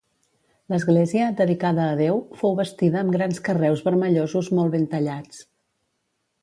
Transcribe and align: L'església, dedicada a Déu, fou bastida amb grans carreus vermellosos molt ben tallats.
L'església, 0.73 1.27
dedicada 1.41 1.83
a 1.89 1.99
Déu, 1.99 2.17
fou 2.41 2.57
bastida 2.61 2.99
amb 3.05 3.15
grans 3.17 3.43
carreus 3.49 3.85
vermellosos 3.91 4.53
molt 4.61 4.77
ben 4.79 4.93
tallats. 4.95 5.45